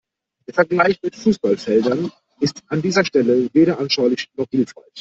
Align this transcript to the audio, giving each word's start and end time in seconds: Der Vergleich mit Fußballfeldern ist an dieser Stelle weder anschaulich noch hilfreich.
Der 0.47 0.55
Vergleich 0.55 0.99
mit 1.03 1.15
Fußballfeldern 1.15 2.11
ist 2.39 2.63
an 2.69 2.81
dieser 2.81 3.05
Stelle 3.05 3.47
weder 3.53 3.77
anschaulich 3.79 4.31
noch 4.35 4.47
hilfreich. 4.49 4.85